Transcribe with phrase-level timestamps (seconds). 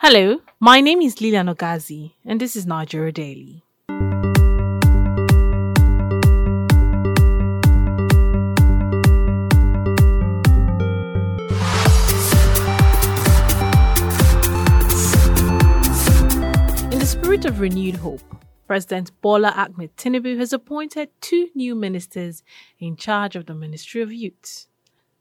[0.00, 3.64] Hello, my name is Lilian Ogazi, and this is Nigeria Daily.
[3.88, 3.96] In
[17.00, 18.20] the spirit of renewed hope,
[18.68, 22.44] President Bola Ahmed Tinubu has appointed two new ministers
[22.78, 24.68] in charge of the Ministry of Youth.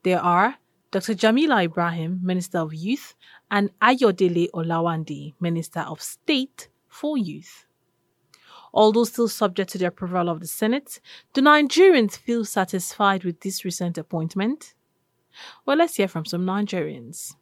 [0.04, 0.58] There are
[0.92, 1.14] Dr.
[1.16, 3.16] Jamila Ibrahim, Minister of Youth,
[3.52, 7.66] and Ayodele Olawande, Minister of State for Youth.
[8.74, 11.00] Although still subject to the approval of the Senate,
[11.34, 14.76] do Nigerians feel satisfied with this recent appointment?
[15.66, 17.36] Well, let's hear from some Nigerians.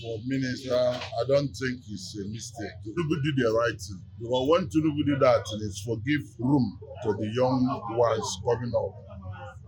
[0.00, 2.76] for minister, I don't think it's a mistake.
[2.84, 4.02] Tinubu did the right thing.
[4.20, 7.64] Because when Tinubu did that, it's forgive room to the young
[7.96, 9.07] ones coming up.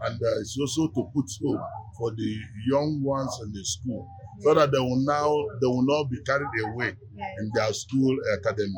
[0.03, 1.61] And uh, it's also to put hope
[1.99, 2.37] for the
[2.71, 4.09] young ones in the school
[4.41, 5.29] so that they will now
[5.61, 8.75] they will not be carried away in their school academy.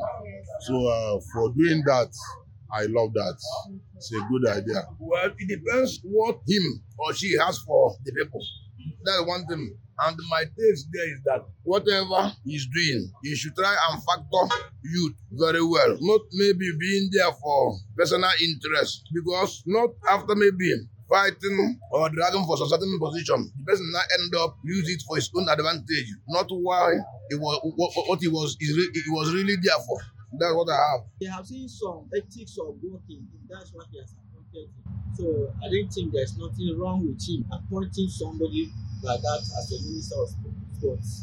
[0.61, 2.11] So uh, for doing that,
[2.71, 3.37] I love that.
[3.95, 4.83] It's a good idea.
[4.99, 8.41] Well, it depends what him or she has for the people.
[9.05, 9.77] That's one thing.
[9.99, 15.13] And my take there is that whatever he's doing, he should try and factor youth
[15.31, 15.95] very well.
[16.01, 19.03] Not maybe being there for personal interest.
[19.13, 24.33] Because not after maybe fighting or dragging for some certain position, the person now end
[24.35, 26.93] up use it for his own advantage, not why
[27.29, 29.99] it was what, what he was he was really there for.
[30.39, 31.01] That's what I have.
[31.19, 34.69] they have seen some ethics of working, that's what he has appointed.
[35.15, 38.71] So I don't think there's nothing wrong with him appointing somebody
[39.03, 40.29] like that as a minister of
[40.77, 41.21] sports,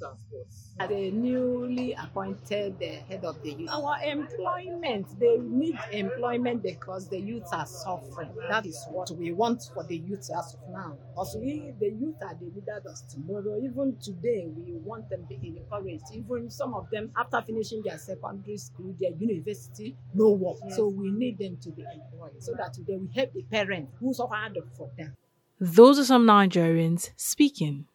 [0.00, 0.70] youth and sports.
[0.78, 7.08] As a newly appointed uh, head of the youth, our employment, they need employment because
[7.08, 8.30] the youth are suffering.
[8.48, 10.96] That is what we want for the youth as of now.
[11.10, 13.60] Because we, the youth, are the leaders of tomorrow.
[13.62, 16.04] Even today, we want them to be encouraged.
[16.14, 20.58] Even some of them, after finishing their secondary school, their university, no work.
[20.70, 24.14] So we need them to be employed so that they will help the parents who
[24.14, 25.14] suffered for them.
[25.60, 27.86] Those are some Nigerians speaking.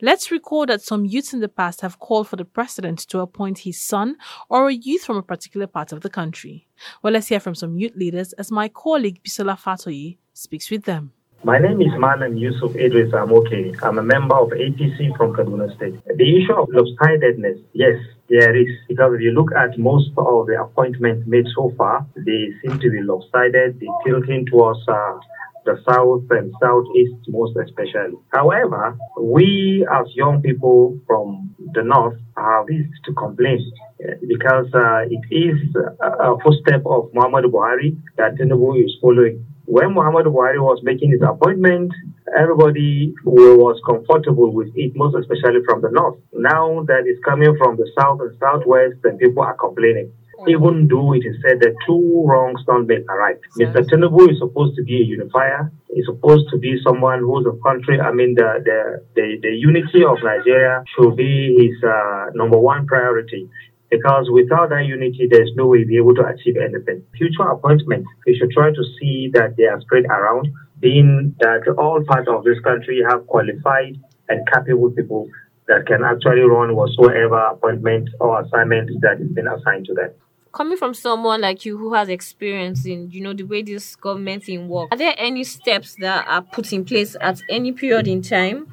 [0.00, 3.60] Let's recall that some youths in the past have called for the president to appoint
[3.60, 4.16] his son
[4.48, 6.66] or a youth from a particular part of the country.
[7.02, 11.12] Well, let's hear from some youth leaders as my colleague Bisola Fatoyi speaks with them.
[11.42, 13.48] My name is Malam Yusuf Idris Amoke.
[13.82, 15.94] I'm a member of APC from Kaduna State.
[16.04, 17.96] The issue of lopsidedness, yes,
[18.28, 18.68] there is.
[18.88, 22.90] Because if you look at most of the appointments made so far, they seem to
[22.90, 23.80] be lopsided.
[23.80, 25.18] They tilting towards uh,
[25.64, 28.16] the south and southeast most especially.
[28.32, 33.60] However, we as young people from the north have this to complain
[34.04, 35.58] uh, because uh, it is
[36.00, 39.44] a footstep of Muhammad Buhari that Tinubu is following.
[39.66, 41.92] When Muhammad Buhari was making his appointment,
[42.36, 46.18] everybody was comfortable with it, most especially from the north.
[46.32, 50.10] Now that it's coming from the south and southwest, then people are complaining
[50.48, 53.36] even though it is said that two wrongs don't make a right.
[53.58, 53.82] Mr.
[53.84, 55.70] Tinubu is supposed to be a unifier.
[55.92, 58.00] He's supposed to be someone who's a country.
[58.00, 62.86] I mean, the the the, the unity of Nigeria should be his uh, number one
[62.86, 63.48] priority.
[63.90, 67.02] Because without that unity, there's no way we'll be able to achieve anything.
[67.18, 70.46] Future appointments, we should try to see that they are spread around,
[70.78, 75.28] being that all parts of this country have qualified and capable people
[75.66, 80.10] that can actually run whatsoever appointment or assignment that is been assigned to them.
[80.52, 84.48] Coming from someone like you who has experience in you know the way this government
[84.48, 88.20] in work are there any steps that are put in place at any period in
[88.22, 88.66] time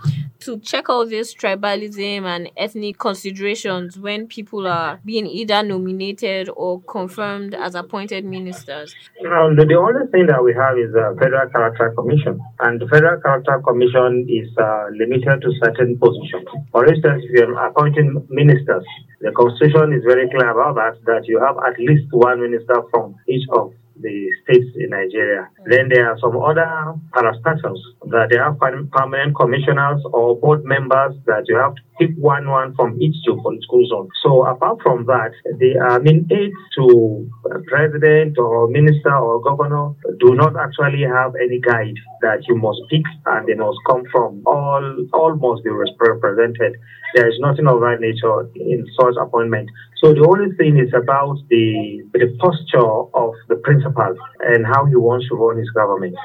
[0.47, 6.79] to check all this tribalism and ethnic considerations when people are being either nominated or
[6.83, 11.49] confirmed as appointed ministers Now, the, the only thing that we have is a Federal
[11.49, 16.47] Character Commission, and the Federal Character Commission is uh, limited to certain positions.
[16.71, 18.85] For instance, if you're appointing ministers,
[19.19, 23.15] the Constitution is very clear about that, that you have at least one minister from
[23.27, 25.49] each of the states in Nigeria.
[25.61, 25.69] Mm.
[25.69, 31.43] Then there are some other parastatals that they have permanent commissioners or board members that
[31.47, 34.09] you have to pick one one from each geopolitical zone.
[34.23, 37.29] So apart from that, the I mean aides to
[37.67, 43.03] president or minister or governor do not actually have any guide that you must pick
[43.25, 44.83] and they must come from all
[45.13, 46.77] all must be represented.
[47.15, 49.69] There is nothing of that nature in such appointment.
[49.97, 54.95] So the only thing is about the the posture of the principal and how he
[54.95, 56.15] wants to run his government.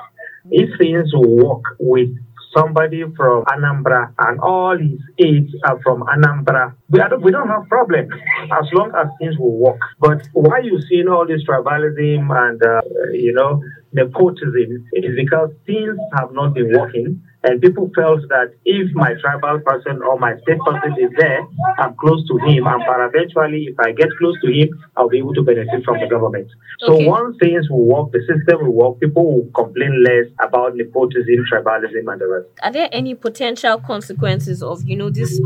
[0.50, 2.10] If things work with
[2.56, 7.68] somebody from Anambra and all his aides are from Anambra, we, are, we don't have
[7.68, 8.08] problem
[8.42, 9.80] as long as things will work.
[10.00, 12.80] But why you seeing all this tribalism and uh,
[13.12, 13.62] you know
[13.92, 19.58] nepotism is because things have not been working and people felt that if my tribal
[19.60, 21.40] person or my state person is there,
[21.78, 25.34] I'm close to him, and eventually, if I get close to him, I'll be able
[25.34, 26.46] to benefit from the government.
[26.78, 27.08] So Okay.
[27.08, 32.12] once things will work, the system will work, people will complain less about nepotism, tribalism,
[32.12, 32.48] and the rest.
[32.62, 35.40] Are there any potential consequences of, you know, this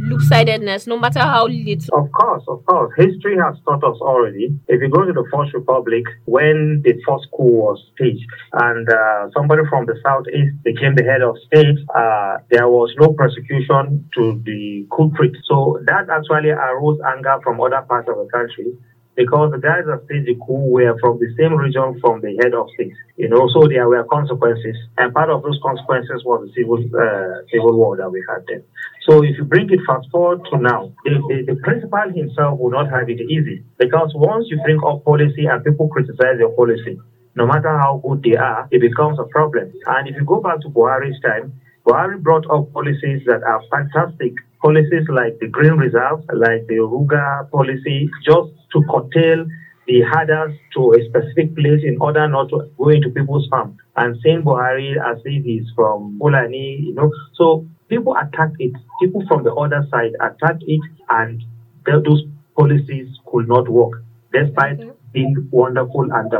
[0.00, 1.98] loop-sidedness, no matter how little?
[1.98, 2.92] Of course, of course.
[2.96, 4.56] History has taught us already.
[4.68, 9.30] If you go to the First Republic, when the first coup was staged and uh,
[9.34, 14.40] somebody from the southeast became the head of state, uh, there was no persecution to
[14.44, 15.32] the culprit.
[15.44, 18.76] So that actually arose anger from other parts of the country
[19.16, 22.54] because the guys that staged the coup were from the same region from the head
[22.54, 22.92] of state.
[23.16, 27.46] You know, so there were consequences, and part of those consequences was the civil uh,
[27.50, 28.62] civil war that we had then.
[29.06, 32.70] So if you bring it fast forward to now, the, the, the principal himself will
[32.70, 36.98] not have it easy because once you bring up policy and people criticize your policy,
[37.36, 39.72] no matter how good they are, it becomes a problem.
[39.86, 41.52] And if you go back to Buhari's time,
[41.86, 44.32] Buhari brought up policies that are fantastic.
[44.62, 49.44] Policies like the Grazing Reserve, like the Ruga policy, just to curtail
[49.86, 53.76] the herders to a specific place in order not to go into people's farm.
[53.96, 57.12] And saying Buhari as if he's from Fulani, you know.
[57.34, 58.72] So people attacked it.
[59.02, 60.80] People from the other side attacked it,
[61.10, 61.42] and
[61.84, 62.22] those
[62.56, 64.02] policies could not work,
[64.32, 64.80] despite
[65.12, 66.30] being wonderful and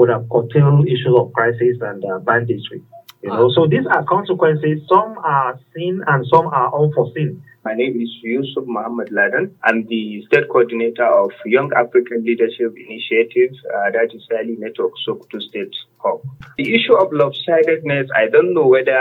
[0.00, 2.80] would have curtailed issues of crisis and uh, banditry.
[3.22, 4.80] You know, so these are consequences.
[4.88, 7.42] Some are seen and some are unforeseen.
[7.62, 9.54] My name is Yusuf Muhammad Laden.
[9.62, 15.38] I'm the state coordinator of Young African Leadership Initiative, uh, that is YALI Network Sokoto
[15.42, 16.22] State Hub.
[16.56, 18.96] The issue of lopsidedness, I don't know whether,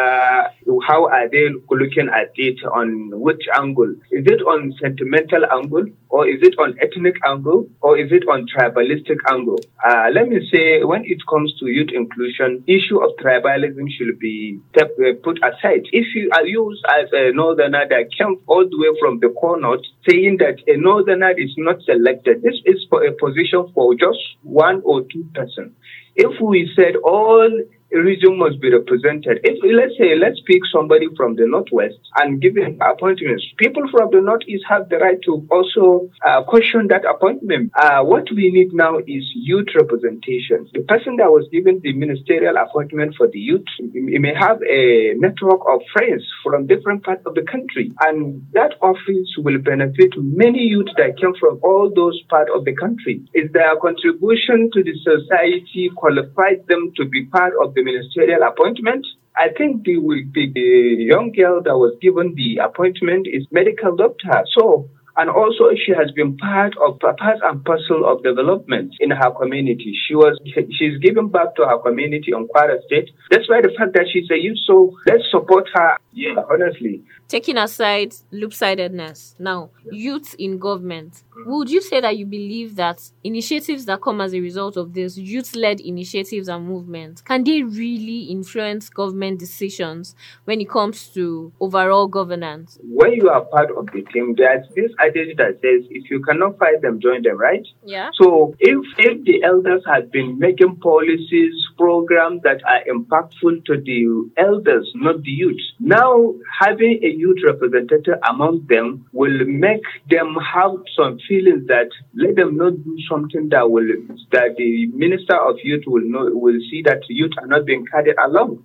[0.86, 3.96] how are they looking at it on which angle?
[4.12, 8.46] Is it on sentimental angle or is it on ethnic angle or is it on
[8.46, 9.60] tribalistic angle?
[9.88, 14.60] Uh, let me say, when it comes to youth inclusion, issue of tribalism should be
[14.78, 14.86] uh,
[15.24, 15.88] put aside.
[15.94, 19.78] If you are used as a northerner that came the way from the corner
[20.08, 24.82] saying that a northerner is not selected, this is for a position for just one
[24.84, 25.76] or two person.
[26.16, 27.50] If we said all
[27.98, 29.40] region must be represented.
[29.44, 34.10] If let's say let's pick somebody from the northwest and give him appointments, people from
[34.12, 37.72] the northeast have the right to also uh, question that appointment.
[37.76, 40.68] Uh, what we need now is youth representation.
[40.74, 45.14] The person that was given the ministerial appointment for the youth, he may have a
[45.18, 50.60] network of friends from different parts of the country, and that office will benefit many
[50.60, 53.26] youth that came from all those parts of the country.
[53.34, 59.06] Is their contribution to the society qualifies them to be part of the ministerial appointment?
[59.38, 59.96] I think the,
[60.34, 64.44] the, the young girl that was given the appointment is medical doctor.
[64.58, 69.32] So, and also she has been part of part and parcel of development in her
[69.32, 69.94] community.
[70.08, 73.10] She was she's given back to her community on Kwara State.
[73.30, 74.60] That's why the fact that she's a youth.
[74.66, 75.98] So let's support her.
[76.14, 77.04] Yeah, honestly.
[77.28, 83.86] Taking aside loop-sidedness, now youth in government, would you say that you believe that initiatives
[83.86, 88.90] that come as a result of this youth-led initiatives and movements can they really influence
[88.90, 92.80] government decisions when it comes to overall governance?
[92.84, 96.58] When you are part of the team, there's this idea that says if you cannot
[96.58, 97.66] fight them, join them, right?
[97.84, 98.10] Yeah.
[98.20, 104.30] So if if the elders had been making policies, programs that are impactful to the
[104.38, 110.72] elders, not the youth, now having a youth representative among them will make them have
[110.96, 113.88] some feelings that let them not do something that will
[114.32, 118.16] that the minister of youth will know will see that youth are not being carried
[118.24, 118.64] along.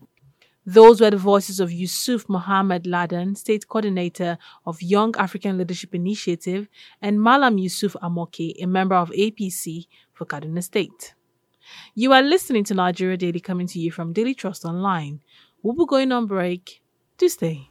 [0.66, 6.68] Those were the voices of Yusuf Muhammad Laden, State Coordinator of Young African Leadership Initiative,
[7.02, 11.14] and Malam Yusuf Amoke, a member of APC for Kaduna State.
[11.94, 15.20] You are listening to Nigeria Daily coming to you from Daily Trust Online.
[15.62, 16.82] We'll be going on break.
[17.18, 17.70] Do stay.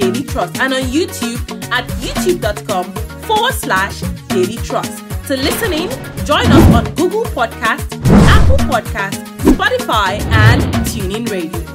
[0.00, 1.38] Daily Trust, and on YouTube
[1.70, 2.92] at youtube.com
[3.24, 5.04] forward slash Daily Trust.
[5.28, 5.90] To listen in,
[6.24, 7.86] join us on Google Podcast,
[8.26, 11.69] Apple Podcast, Spotify, and TuneIn Radio.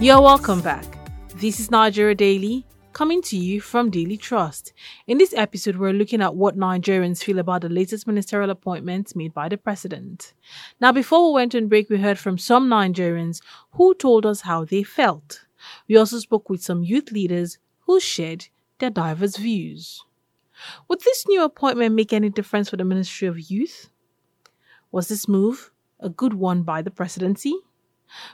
[0.00, 0.84] You're welcome back.
[1.34, 4.72] This is Nigeria Daily, coming to you from Daily Trust.
[5.08, 9.34] In this episode, we're looking at what Nigerians feel about the latest ministerial appointments made
[9.34, 10.34] by the president.
[10.80, 14.64] Now, before we went on break, we heard from some Nigerians who told us how
[14.64, 15.46] they felt.
[15.88, 18.46] We also spoke with some youth leaders who shared
[18.78, 20.04] their diverse views.
[20.86, 23.90] Would this new appointment make any difference for the Ministry of Youth?
[24.92, 27.56] Was this move a good one by the presidency?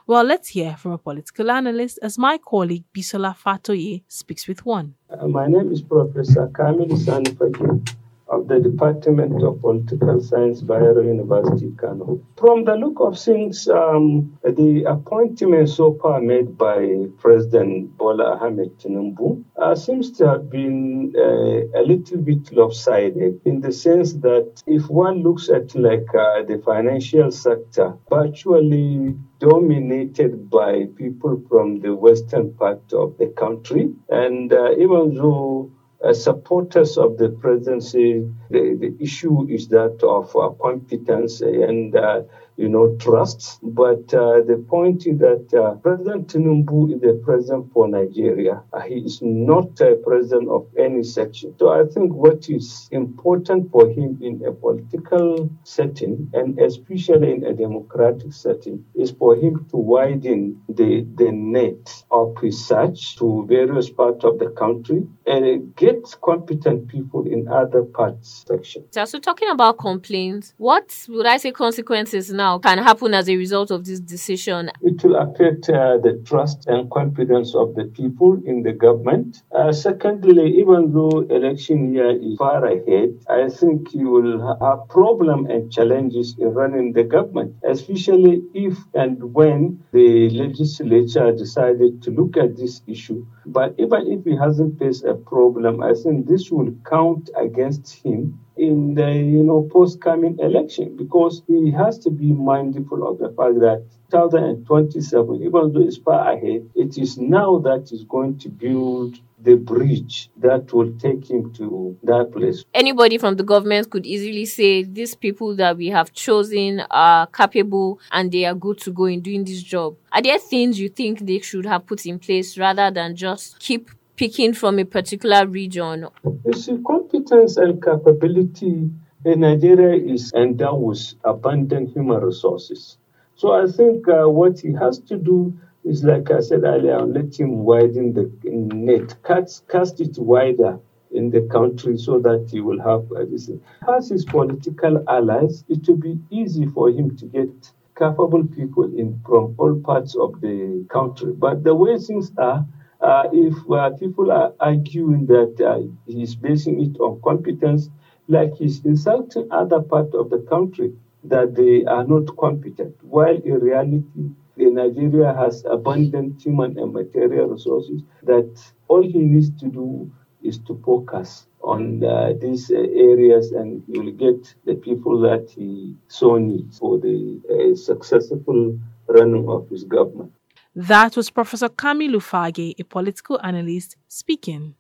[0.07, 4.95] Well, let's hear from a political analyst as my colleague Bisola Fatoye speaks with one.
[5.11, 7.95] Uh, my name is Professor Kamilu Sani Fage
[8.29, 12.21] of the Department of Political Science, Bayero University, Kano.
[12.37, 18.79] From the look of things, um, the appointment so far made by President Bola Ahmed
[18.79, 24.63] Tinubu uh, seems to have been uh, a little bit lopsided in the sense that
[24.67, 31.95] if one looks at like uh, the financial sector, virtually dominated by people from the
[31.95, 35.71] western part of the country, and uh, even though
[36.13, 42.21] supporters of the presidency, the, the issue is that of uh, competence and uh,
[42.57, 43.59] you know, trust.
[43.63, 48.63] But uh, the point is that uh, President Tinubu is the president for Nigeria.
[48.73, 51.55] Uh, he is not a president of any section.
[51.59, 57.45] So I think what is important for him in a political setting, and especially in
[57.45, 63.91] a democratic setting, is for him to widen the, the net of research to various
[63.91, 68.85] parts of the country and get competent people in other parts section.
[68.93, 72.44] So talking about complaints, what would I say consequences now?
[72.45, 74.61] Now can happen as a result of this decision?
[74.91, 79.31] It will affect uh, the trust and confidence of the people in the government.
[79.59, 83.11] Uh, secondly, even though election year is far ahead,
[83.41, 88.35] I think you will have problem and challenges in running the government, especially
[88.67, 89.59] if and when
[89.93, 90.11] the
[90.45, 93.21] legislature decided to look at this issue.
[93.59, 98.21] But even if he hasn't faced a problem, I think this will count against him
[98.57, 103.29] in the you know post coming election because he has to be mindful of the
[103.37, 108.49] fact that 2027, even though it's far ahead, it is now that is going to
[108.49, 112.65] build the bridge that will take him to that place.
[112.73, 118.01] Anybody from the government could easily say these people that we have chosen are capable
[118.13, 119.97] and they are good to go in doing this job.
[120.13, 123.91] Are there things you think they should have put in place rather than just keep
[124.17, 126.07] picking from a particular region?
[126.45, 128.91] You see, competence and capability
[129.25, 132.99] in Nigeria is endowed with abundant human resources.
[133.37, 135.53] So I think uh, what he has to do
[135.85, 140.79] is, like I said earlier, let him widen the net, cast, cast it wider
[141.11, 143.97] in the country so that he will have uh.
[143.97, 149.21] As his political allies, it will be easy for him to get capable people in
[149.25, 151.33] from all parts of the country.
[151.33, 152.67] But the way things are,
[153.05, 157.91] uh, if uh, people are arguing that uh, he's basing it on competence,
[158.29, 160.93] like he's insulting other parts of the country
[161.25, 168.03] that they are not competent, while in reality, Nigeria has abundant human and material resources
[168.23, 168.49] that
[168.89, 170.11] all he needs to do
[170.43, 175.95] is to focus on uh, these uh, areas and will get the people that he
[176.09, 180.33] so needs for the uh, successful running of his government.
[180.77, 184.75] That was Professor Kamilu Fage, a political analyst, speaking.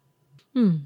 [0.52, 0.76] Hmm.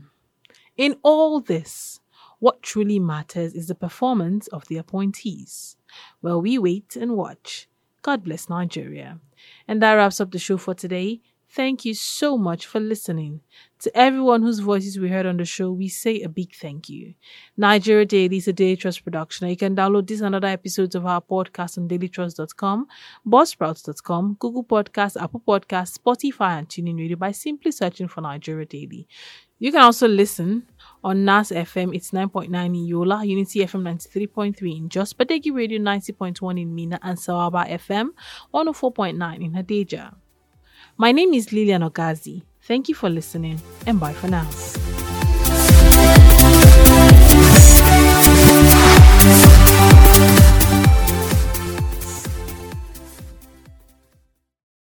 [0.77, 2.01] In all this,
[2.41, 5.77] what truly matters is the performance of the appointees.
[6.21, 7.69] Well, we wait and watch.
[8.03, 9.19] God bless Nigeria.
[9.67, 11.21] And that wraps up the show for today.
[11.51, 13.41] Thank you so much for listening.
[13.81, 17.15] To everyone whose voices we heard on the show, we say a big thank you.
[17.57, 19.49] Nigeria Daily is a Daily Trust production.
[19.49, 22.87] You can download this and other episodes of our podcast on dailytrust.com,
[23.27, 29.09] buzzsprouts.com, Google Podcasts, Apple Podcasts, Spotify, and TuneIn Radio by simply searching for Nigeria Daily.
[29.59, 30.67] You can also listen
[31.03, 36.61] on NAS FM, it's 9.9 in Yola, Unity FM 93.3 in Jos, Badeggi Radio 90.1
[36.61, 38.11] in Minna, and Sawaba FM
[38.53, 40.15] 104.9 in Hadejia.
[41.01, 42.43] My name is Lilian Ogazi.
[42.63, 44.49] Thank you for listening, and bye for now.